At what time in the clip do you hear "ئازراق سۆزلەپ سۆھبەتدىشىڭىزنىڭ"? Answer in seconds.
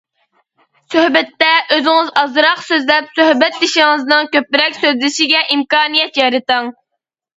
2.21-4.33